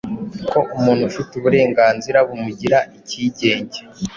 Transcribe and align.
ko 0.49 0.59
umuntu 0.77 1.03
afite 1.09 1.31
uburenganzira 1.35 2.17
bumugira 2.27 2.79
icyigenge, 2.97 3.79